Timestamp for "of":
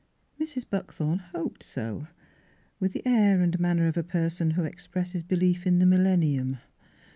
3.85-3.97